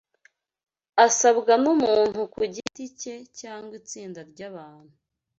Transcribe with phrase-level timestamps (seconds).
[1.05, 4.95] asabwa n’umuntu ku giti ke cyangwa itsinda ry’abantu